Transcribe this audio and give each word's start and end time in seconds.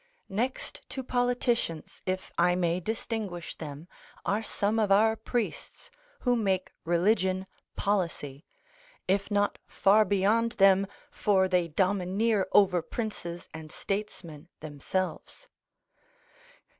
Next 0.29 0.81
to 0.89 1.03
politicians, 1.03 2.01
if 2.07 2.31
I 2.35 2.55
may 2.55 2.79
distinguish 2.79 3.55
them, 3.55 3.87
are 4.25 4.41
some 4.41 4.79
of 4.79 4.91
our 4.91 5.15
priests 5.15 5.91
(who 6.21 6.35
make 6.35 6.71
religion 6.85 7.45
policy), 7.75 8.47
if 9.07 9.29
not 9.29 9.59
far 9.67 10.03
beyond 10.03 10.53
them, 10.53 10.87
for 11.11 11.47
they 11.47 11.67
domineer 11.67 12.47
over 12.51 12.81
princes 12.81 13.47
and 13.53 13.71
statesmen 13.71 14.49
themselves. 14.59 15.47